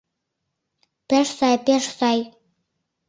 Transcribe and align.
—Пеш 1.07 1.27
сай, 1.37 1.55
пеш 1.65 1.83
сай. 1.97 2.19